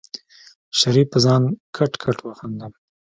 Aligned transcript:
شريف 0.79 1.07
په 1.13 1.19
ځان 1.25 1.43
کټ 1.75 1.91
کټ 2.03 2.17
وخندل. 2.27 2.71